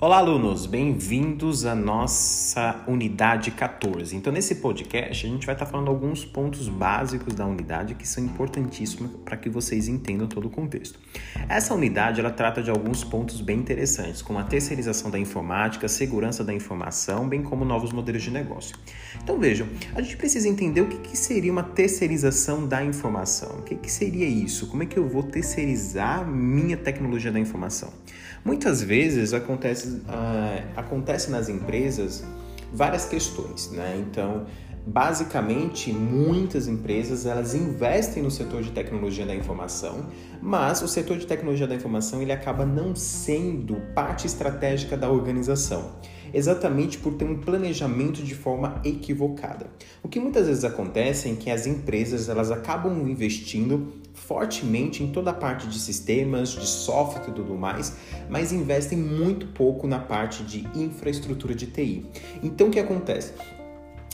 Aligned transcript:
Olá, 0.00 0.18
alunos, 0.18 0.64
bem-vindos 0.64 1.66
à 1.66 1.74
nossa 1.74 2.84
unidade 2.86 3.50
14. 3.50 4.14
Então, 4.14 4.32
nesse 4.32 4.54
podcast, 4.54 5.26
a 5.26 5.28
gente 5.28 5.44
vai 5.44 5.56
estar 5.56 5.66
falando 5.66 5.88
alguns 5.88 6.24
pontos 6.24 6.68
básicos 6.68 7.34
da 7.34 7.44
unidade 7.44 7.96
que 7.96 8.06
são 8.06 8.22
importantíssimos 8.22 9.10
para 9.24 9.36
que 9.36 9.50
vocês 9.50 9.88
entendam 9.88 10.28
todo 10.28 10.46
o 10.46 10.50
contexto. 10.50 11.00
Essa 11.48 11.74
unidade 11.74 12.20
ela 12.20 12.30
trata 12.30 12.62
de 12.62 12.70
alguns 12.70 13.02
pontos 13.02 13.40
bem 13.40 13.58
interessantes, 13.58 14.22
como 14.22 14.38
a 14.38 14.44
terceirização 14.44 15.10
da 15.10 15.18
informática, 15.18 15.88
segurança 15.88 16.44
da 16.44 16.54
informação, 16.54 17.28
bem 17.28 17.42
como 17.42 17.64
novos 17.64 17.90
modelos 17.90 18.22
de 18.22 18.30
negócio. 18.30 18.76
Então, 19.20 19.36
vejam, 19.36 19.66
a 19.96 20.00
gente 20.00 20.16
precisa 20.16 20.46
entender 20.46 20.80
o 20.80 20.86
que, 20.86 20.98
que 20.98 21.16
seria 21.16 21.50
uma 21.50 21.64
terceirização 21.64 22.68
da 22.68 22.84
informação. 22.84 23.58
O 23.58 23.62
que, 23.62 23.74
que 23.74 23.90
seria 23.90 24.28
isso? 24.28 24.68
Como 24.68 24.84
é 24.84 24.86
que 24.86 24.96
eu 24.96 25.08
vou 25.08 25.24
terceirizar 25.24 26.24
minha 26.24 26.76
tecnologia 26.76 27.32
da 27.32 27.40
informação? 27.40 27.92
Muitas 28.44 28.82
vezes 28.82 29.34
acontece, 29.34 29.87
uh, 29.88 30.64
acontece 30.76 31.30
nas 31.30 31.48
empresas 31.48 32.24
várias 32.72 33.04
questões, 33.06 33.70
né? 33.70 34.04
Então, 34.06 34.46
basicamente, 34.86 35.92
muitas 35.92 36.68
empresas 36.68 37.26
elas 37.26 37.54
investem 37.54 38.22
no 38.22 38.30
setor 38.30 38.62
de 38.62 38.70
tecnologia 38.70 39.26
da 39.26 39.34
informação, 39.34 40.06
mas 40.40 40.82
o 40.82 40.88
setor 40.88 41.18
de 41.18 41.26
tecnologia 41.26 41.66
da 41.66 41.74
informação 41.74 42.22
ele 42.22 42.32
acaba 42.32 42.64
não 42.64 42.94
sendo 42.94 43.76
parte 43.94 44.26
estratégica 44.26 44.96
da 44.96 45.10
organização 45.10 45.92
exatamente 46.32 46.98
por 46.98 47.14
ter 47.14 47.24
um 47.24 47.38
planejamento 47.38 48.22
de 48.22 48.34
forma 48.34 48.80
equivocada. 48.84 49.66
O 50.02 50.08
que 50.08 50.20
muitas 50.20 50.46
vezes 50.46 50.64
acontece 50.64 51.30
é 51.30 51.34
que 51.34 51.50
as 51.50 51.66
empresas 51.66 52.28
elas 52.28 52.50
acabam 52.50 53.08
investindo 53.08 53.92
fortemente 54.18 55.02
em 55.02 55.10
toda 55.10 55.30
a 55.30 55.34
parte 55.34 55.66
de 55.66 55.78
sistemas, 55.78 56.50
de 56.50 56.66
software 56.66 57.28
e 57.28 57.32
tudo 57.32 57.54
mais, 57.54 57.96
mas 58.28 58.52
investem 58.52 58.98
muito 58.98 59.46
pouco 59.48 59.86
na 59.86 59.98
parte 59.98 60.42
de 60.42 60.66
infraestrutura 60.74 61.54
de 61.54 61.66
TI. 61.66 62.06
Então 62.42 62.68
o 62.68 62.70
que 62.70 62.80
acontece? 62.80 63.32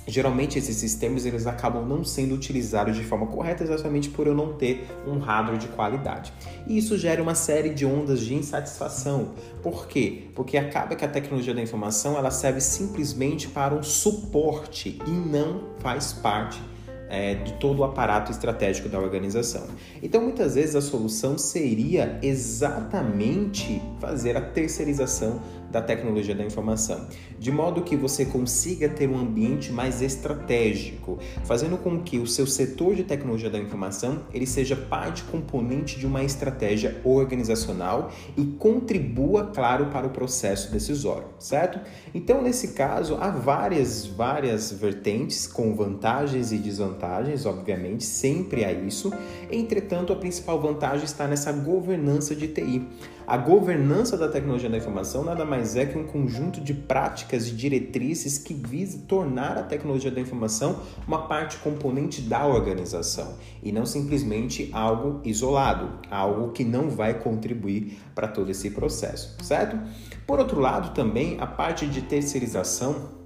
Geralmente 0.06 0.58
esses 0.58 0.76
sistemas 0.76 1.24
eles 1.24 1.46
acabam 1.46 1.86
não 1.86 2.04
sendo 2.04 2.34
utilizados 2.34 2.94
de 2.94 3.02
forma 3.02 3.26
correta 3.26 3.64
exatamente 3.64 4.10
por 4.10 4.26
eu 4.26 4.34
não 4.34 4.52
ter 4.52 4.86
um 5.06 5.18
hardware 5.18 5.58
de 5.58 5.68
qualidade. 5.68 6.30
E 6.66 6.76
isso 6.76 6.98
gera 6.98 7.22
uma 7.22 7.34
série 7.34 7.70
de 7.70 7.86
ondas 7.86 8.20
de 8.20 8.34
insatisfação. 8.34 9.30
Por 9.62 9.86
quê? 9.86 10.24
Porque 10.34 10.58
acaba 10.58 10.94
que 10.94 11.06
a 11.06 11.08
tecnologia 11.08 11.54
da 11.54 11.62
informação 11.62 12.18
ela 12.18 12.30
serve 12.30 12.60
simplesmente 12.60 13.48
para 13.48 13.74
um 13.74 13.82
suporte 13.82 14.98
e 15.06 15.10
não 15.10 15.70
faz 15.78 16.12
parte 16.12 16.60
é, 17.08 17.34
de 17.34 17.52
todo 17.54 17.80
o 17.80 17.84
aparato 17.84 18.30
estratégico 18.30 18.88
da 18.88 18.98
organização. 18.98 19.66
Então, 20.02 20.22
muitas 20.22 20.54
vezes 20.54 20.74
a 20.74 20.80
solução 20.80 21.38
seria 21.38 22.18
exatamente 22.22 23.82
fazer 24.00 24.36
a 24.36 24.40
terceirização 24.40 25.40
da 25.70 25.82
tecnologia 25.82 26.34
da 26.34 26.44
informação, 26.44 27.06
de 27.38 27.50
modo 27.50 27.82
que 27.82 27.96
você 27.96 28.24
consiga 28.24 28.88
ter 28.88 29.08
um 29.08 29.18
ambiente 29.18 29.72
mais 29.72 30.02
estratégico, 30.02 31.18
fazendo 31.44 31.76
com 31.76 32.00
que 32.00 32.18
o 32.18 32.26
seu 32.26 32.46
setor 32.46 32.94
de 32.94 33.04
tecnologia 33.04 33.50
da 33.50 33.58
informação 33.58 34.22
ele 34.32 34.46
seja 34.46 34.76
parte 34.76 35.22
componente 35.24 35.98
de 35.98 36.06
uma 36.06 36.22
estratégia 36.22 37.00
organizacional 37.04 38.10
e 38.36 38.44
contribua, 38.44 39.50
claro, 39.54 39.86
para 39.86 40.06
o 40.06 40.10
processo 40.10 40.70
decisório, 40.72 41.26
certo? 41.38 41.80
Então, 42.14 42.42
nesse 42.42 42.68
caso, 42.68 43.16
há 43.20 43.30
várias, 43.30 44.06
várias 44.06 44.72
vertentes 44.72 45.46
com 45.46 45.74
vantagens 45.74 46.52
e 46.52 46.58
desvantagens, 46.58 47.46
obviamente, 47.46 48.04
sempre 48.04 48.64
há 48.64 48.72
isso. 48.72 49.12
Entretanto, 49.50 50.12
a 50.12 50.16
principal 50.16 50.60
vantagem 50.60 51.04
está 51.04 51.26
nessa 51.26 51.52
governança 51.52 52.34
de 52.34 52.48
TI. 52.48 52.86
A 53.26 53.38
governança 53.38 54.18
da 54.18 54.28
tecnologia 54.28 54.68
da 54.68 54.76
informação 54.76 55.24
nada 55.24 55.46
mais 55.46 55.76
é 55.76 55.86
que 55.86 55.96
um 55.96 56.04
conjunto 56.06 56.60
de 56.60 56.74
práticas 56.74 57.48
e 57.48 57.52
diretrizes 57.52 58.36
que 58.36 58.52
visa 58.52 58.98
tornar 59.08 59.56
a 59.56 59.62
tecnologia 59.62 60.10
da 60.10 60.20
informação 60.20 60.80
uma 61.08 61.26
parte 61.26 61.56
componente 61.58 62.20
da 62.20 62.46
organização 62.46 63.36
e 63.62 63.72
não 63.72 63.86
simplesmente 63.86 64.68
algo 64.74 65.22
isolado, 65.24 66.00
algo 66.10 66.52
que 66.52 66.64
não 66.64 66.90
vai 66.90 67.14
contribuir 67.14 67.98
para 68.14 68.28
todo 68.28 68.50
esse 68.50 68.68
processo, 68.70 69.42
certo? 69.42 69.78
Por 70.26 70.38
outro 70.38 70.60
lado, 70.60 70.94
também 70.94 71.38
a 71.40 71.46
parte 71.46 71.86
de 71.86 72.02
terceirização 72.02 73.23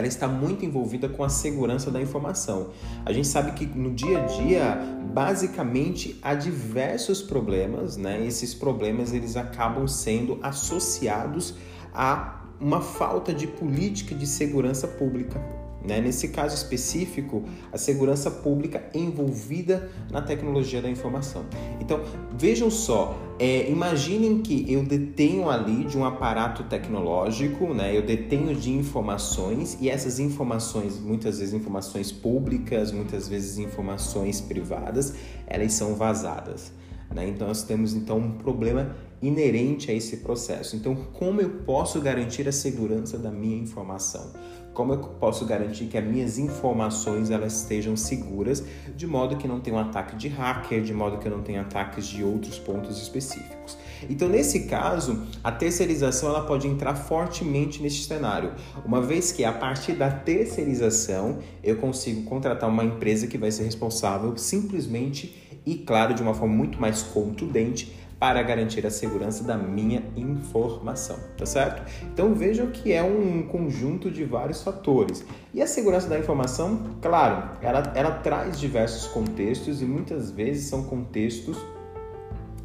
ela 0.00 0.08
está 0.08 0.26
muito 0.26 0.64
envolvida 0.64 1.08
com 1.08 1.22
a 1.22 1.28
segurança 1.28 1.90
da 1.90 2.00
informação. 2.00 2.70
A 3.04 3.12
gente 3.12 3.28
sabe 3.28 3.52
que 3.52 3.66
no 3.66 3.92
dia 3.92 4.22
a 4.22 4.26
dia, 4.26 4.78
basicamente, 5.12 6.18
há 6.22 6.34
diversos 6.34 7.20
problemas, 7.20 7.96
né? 7.96 8.24
Esses 8.26 8.54
problemas 8.54 9.12
eles 9.12 9.36
acabam 9.36 9.86
sendo 9.86 10.38
associados 10.42 11.54
a 11.92 12.40
uma 12.58 12.80
falta 12.80 13.32
de 13.32 13.46
política 13.46 14.14
de 14.14 14.26
segurança 14.26 14.88
pública 14.88 15.40
né? 15.84 16.00
Nesse 16.00 16.28
caso 16.28 16.54
específico, 16.54 17.44
a 17.72 17.78
segurança 17.78 18.30
pública 18.30 18.82
envolvida 18.94 19.90
na 20.10 20.20
tecnologia 20.20 20.82
da 20.82 20.88
informação. 20.88 21.44
Então, 21.80 22.00
vejam 22.36 22.70
só, 22.70 23.18
é, 23.38 23.70
imaginem 23.70 24.42
que 24.42 24.70
eu 24.70 24.84
detenho 24.84 25.48
ali 25.48 25.84
de 25.84 25.96
um 25.96 26.04
aparato 26.04 26.64
tecnológico, 26.64 27.72
né? 27.72 27.96
eu 27.96 28.02
detenho 28.02 28.54
de 28.54 28.70
informações 28.70 29.78
e 29.80 29.88
essas 29.88 30.18
informações, 30.18 30.98
muitas 30.98 31.38
vezes 31.38 31.54
informações 31.54 32.12
públicas, 32.12 32.92
muitas 32.92 33.28
vezes 33.28 33.58
informações 33.58 34.40
privadas, 34.40 35.14
elas 35.46 35.72
são 35.72 35.94
vazadas. 35.94 36.72
Né? 37.14 37.28
Então, 37.28 37.48
nós 37.48 37.62
temos 37.62 37.94
então 37.94 38.18
um 38.18 38.32
problema 38.32 38.94
inerente 39.22 39.90
a 39.90 39.94
esse 39.94 40.18
processo. 40.18 40.76
Então, 40.76 40.94
como 40.94 41.40
eu 41.40 41.50
posso 41.50 42.00
garantir 42.00 42.48
a 42.48 42.52
segurança 42.52 43.18
da 43.18 43.30
minha 43.30 43.58
informação? 43.58 44.32
Como 44.72 44.92
eu 44.92 44.98
posso 44.98 45.44
garantir 45.44 45.86
que 45.86 45.98
as 45.98 46.04
minhas 46.04 46.38
informações 46.38 47.30
elas 47.30 47.60
estejam 47.60 47.96
seguras, 47.96 48.64
de 48.96 49.06
modo 49.06 49.36
que 49.36 49.48
não 49.48 49.60
tenha 49.60 49.76
um 49.76 49.80
ataque 49.80 50.14
de 50.14 50.28
hacker, 50.28 50.80
de 50.82 50.94
modo 50.94 51.18
que 51.18 51.26
eu 51.26 51.32
não 51.32 51.42
tenha 51.42 51.62
ataques 51.62 52.06
de 52.06 52.22
outros 52.22 52.58
pontos 52.58 53.02
específicos? 53.02 53.76
Então, 54.08 54.28
nesse 54.28 54.60
caso, 54.60 55.26
a 55.42 55.52
terceirização 55.52 56.30
ela 56.30 56.46
pode 56.46 56.66
entrar 56.66 56.94
fortemente 56.94 57.82
neste 57.82 58.06
cenário, 58.06 58.52
uma 58.84 59.02
vez 59.02 59.32
que 59.32 59.44
a 59.44 59.52
partir 59.52 59.92
da 59.92 60.10
terceirização 60.10 61.40
eu 61.62 61.76
consigo 61.76 62.22
contratar 62.22 62.70
uma 62.70 62.84
empresa 62.84 63.26
que 63.26 63.36
vai 63.36 63.50
ser 63.50 63.64
responsável 63.64 64.34
simplesmente 64.36 65.49
e, 65.64 65.76
claro, 65.76 66.14
de 66.14 66.22
uma 66.22 66.34
forma 66.34 66.54
muito 66.54 66.80
mais 66.80 67.02
contundente 67.02 67.96
para 68.20 68.42
garantir 68.42 68.86
a 68.86 68.90
segurança 68.90 69.42
da 69.42 69.56
minha 69.56 70.02
informação, 70.14 71.16
tá 71.38 71.46
certo? 71.46 71.82
Então 72.12 72.34
vejam 72.34 72.66
que 72.66 72.92
é 72.92 73.02
um 73.02 73.42
conjunto 73.44 74.10
de 74.10 74.24
vários 74.24 74.62
fatores. 74.62 75.24
E 75.54 75.62
a 75.62 75.66
segurança 75.66 76.06
da 76.06 76.18
informação, 76.18 76.98
claro, 77.00 77.56
ela, 77.62 77.90
ela 77.94 78.10
traz 78.10 78.60
diversos 78.60 79.06
contextos 79.06 79.80
e 79.80 79.86
muitas 79.86 80.30
vezes 80.30 80.68
são 80.68 80.84
contextos 80.84 81.56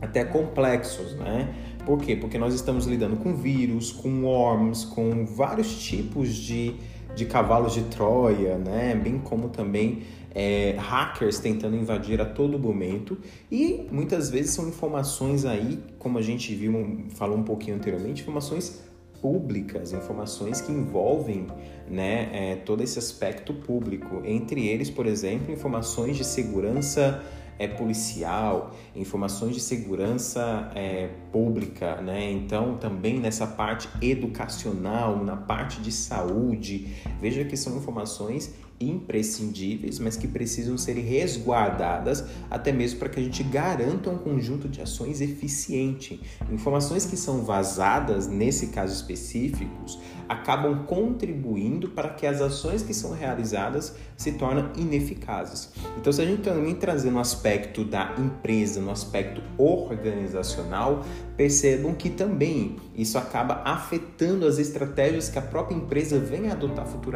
até 0.01 0.25
complexos, 0.25 1.16
né? 1.16 1.56
Por 1.85 2.00
quê? 2.00 2.16
Porque 2.16 2.38
nós 2.38 2.53
estamos 2.53 2.85
lidando 2.85 3.18
com 3.18 3.35
vírus, 3.35 3.91
com 3.91 4.23
worms, 4.23 4.85
com 4.85 5.25
vários 5.25 5.78
tipos 5.84 6.34
de, 6.34 6.75
de 7.16 7.25
cavalos 7.25 7.73
de 7.73 7.84
Troia, 7.84 8.57
né? 8.57 8.96
Bem 8.96 9.19
como 9.19 9.50
também 9.50 10.03
é, 10.34 10.75
hackers 10.78 11.40
tentando 11.40 11.75
invadir 11.75 12.19
a 12.19 12.25
todo 12.25 12.59
momento 12.59 13.18
e 13.50 13.88
muitas 13.91 14.29
vezes 14.29 14.51
são 14.51 14.68
informações 14.68 15.45
aí, 15.45 15.79
como 15.97 16.18
a 16.18 16.22
gente 16.22 16.53
viu, 16.53 17.06
falou 17.12 17.38
um 17.38 17.44
pouquinho 17.44 17.78
anteriormente, 17.78 18.22
informações 18.22 18.84
públicas, 19.22 19.94
informações 19.94 20.62
que 20.62 20.72
envolvem 20.72 21.47
né, 21.90 22.29
é, 22.34 22.56
todo 22.57 22.84
esse 22.84 23.00
aspecto 23.00 23.53
público. 23.53 24.22
Entre 24.25 24.68
eles, 24.68 24.90
por 24.90 25.07
exemplo, 25.07 25.53
informações 25.53 26.18
de 26.18 26.24
segurança 26.25 27.24
é, 27.58 27.68
policial, 27.68 28.76
informações 28.96 29.56
de 29.56 29.62
segurança 29.62 30.72
é, 30.76 31.10
pública, 31.31 32.02
né? 32.02 32.31
Então, 32.31 32.78
também 32.78 33.19
nessa 33.19 33.48
parte 33.48 33.90
educacional, 34.02 35.24
na 35.24 35.36
parte 35.36 35.80
de 35.81 35.92
saúde, 35.92 36.88
veja 37.25 37.44
que 37.44 37.57
são 37.57 37.75
informações 37.75 38.54
imprescindíveis, 38.80 40.00
mas 40.00 40.18
que 40.18 40.27
precisam 40.27 40.77
ser 40.77 40.94
resguardadas 40.94 42.25
até 42.51 42.72
mesmo 42.72 43.00
para 43.00 43.10
que 43.10 43.19
a 43.19 43.24
gente 43.24 43.42
garanta 43.42 44.10
um 44.10 44.18
conjunto 44.18 44.68
de 44.68 44.81
ações 44.81 45.22
eficiente. 45.22 46.22
Informações 46.51 47.06
que 47.06 47.16
são 47.18 47.44
vazadas, 47.44 48.27
nesse 48.27 48.68
caso 48.68 48.94
específicos, 48.94 49.98
acabam 50.27 50.86
contribuindo 50.86 51.89
para 51.89 52.10
que 52.10 52.27
as 52.27 52.42
ações 52.42 52.83
que 52.83 52.94
são 52.94 53.13
realizadas 53.13 53.95
se 54.18 54.33
tornem 54.33 54.66
ineficazes. 54.75 55.72
Então, 55.98 56.12
se 56.12 56.22
a 56.22 56.25
gente 56.25 56.42
também 56.42 56.75
trazer 56.75 57.12
no 57.12 57.19
aspecto 57.19 57.83
da 57.83 58.13
empresa, 58.18 58.81
no 58.81 58.92
aspecto 58.92 59.42
organizacional, 59.57 61.06
percebam 61.38 61.94
que 61.94 62.10
também 62.10 62.77
isso 62.95 63.18
acaba 63.18 63.62
afetando 63.66 64.48
as 64.48 64.57
estratégias 64.57 65.30
que 65.30 65.38
a 65.38 65.42
própria 65.42 65.75
empresa 65.75 66.19
vem 66.19 66.50
adotar 66.50 66.86
futuramente 66.88 67.14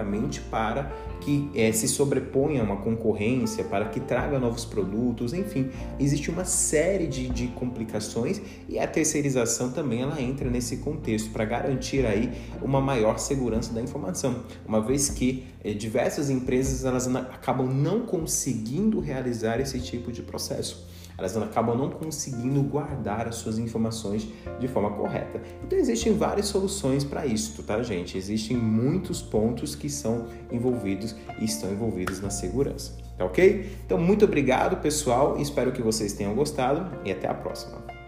para 0.49 0.91
que 1.21 1.29
que 1.29 1.49
é, 1.53 1.71
se 1.71 1.87
sobreponha 1.87 2.61
a 2.61 2.63
uma 2.63 2.77
concorrência, 2.77 3.63
para 3.63 3.85
que 3.85 3.99
traga 3.99 4.39
novos 4.39 4.65
produtos, 4.65 5.33
enfim, 5.33 5.69
existe 5.99 6.31
uma 6.31 6.43
série 6.43 7.07
de, 7.07 7.29
de 7.29 7.47
complicações 7.47 8.41
e 8.67 8.79
a 8.79 8.87
terceirização 8.87 9.71
também 9.71 10.01
ela 10.01 10.19
entra 10.21 10.49
nesse 10.49 10.77
contexto 10.77 11.29
para 11.31 11.45
garantir 11.45 12.05
aí 12.05 12.31
uma 12.61 12.81
maior 12.81 13.19
segurança 13.19 13.73
da 13.73 13.81
informação, 13.81 14.43
uma 14.65 14.81
vez 14.81 15.09
que 15.09 15.45
é, 15.63 15.73
diversas 15.73 16.29
empresas 16.29 16.85
elas 16.85 17.07
acabam 17.07 17.67
não 17.67 18.01
conseguindo 18.01 18.99
realizar 18.99 19.59
esse 19.59 19.79
tipo 19.79 20.11
de 20.11 20.21
processo 20.21 20.87
elas 21.19 21.35
acabam 21.37 21.77
não 21.77 21.89
conseguindo 21.89 22.61
guardar 22.63 23.27
as 23.27 23.35
suas 23.35 23.59
informações 23.59 24.27
de 24.59 24.67
forma 24.67 24.91
correta. 24.91 25.41
Então 25.63 25.77
existem 25.77 26.13
várias 26.17 26.47
soluções 26.47 27.03
para 27.03 27.25
isso, 27.25 27.61
tá, 27.63 27.83
gente? 27.83 28.17
Existem 28.17 28.57
muitos 28.57 29.21
pontos 29.21 29.75
que 29.75 29.89
são 29.89 30.27
envolvidos 30.51 31.15
e 31.39 31.45
estão 31.45 31.71
envolvidos 31.71 32.19
na 32.21 32.29
segurança, 32.29 32.93
tá 33.17 33.25
ok? 33.25 33.77
Então 33.85 33.97
muito 33.97 34.25
obrigado, 34.25 34.77
pessoal. 34.77 35.37
Espero 35.37 35.71
que 35.71 35.81
vocês 35.81 36.13
tenham 36.13 36.33
gostado 36.33 36.89
e 37.05 37.11
até 37.11 37.27
a 37.27 37.33
próxima. 37.33 37.98